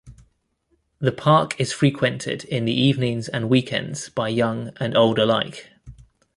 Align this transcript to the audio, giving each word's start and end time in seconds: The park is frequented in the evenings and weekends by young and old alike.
The 0.97 1.11
park 1.11 1.55
is 1.59 1.71
frequented 1.73 2.43
in 2.45 2.65
the 2.65 2.73
evenings 2.73 3.27
and 3.29 3.49
weekends 3.49 4.09
by 4.09 4.29
young 4.29 4.71
and 4.79 4.97
old 4.97 5.19
alike. 5.19 5.69